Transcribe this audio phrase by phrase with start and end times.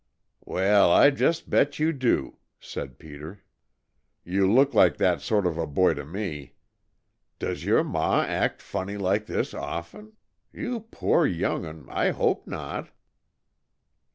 [0.45, 3.43] "Well, I just bet you do!" said Peter.
[4.23, 6.55] "You look like that sort of a boy to me.
[7.37, 10.13] Does your ma act funny like this often?
[10.51, 12.89] You poor young 'un, I hope not!"